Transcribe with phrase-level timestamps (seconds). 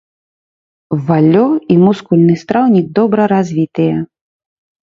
[1.09, 1.43] Валлё
[1.75, 3.95] і мускульны страўнік добра развітыя.